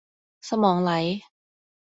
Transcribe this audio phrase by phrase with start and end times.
[0.49, 0.91] สมองไหล